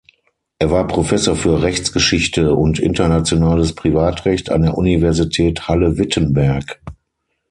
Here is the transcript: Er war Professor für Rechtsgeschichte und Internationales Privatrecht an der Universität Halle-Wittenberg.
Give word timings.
Er 0.57 0.71
war 0.71 0.87
Professor 0.87 1.35
für 1.35 1.61
Rechtsgeschichte 1.61 2.55
und 2.55 2.79
Internationales 2.79 3.75
Privatrecht 3.75 4.49
an 4.51 4.63
der 4.63 4.75
Universität 4.75 5.67
Halle-Wittenberg. 5.67 6.81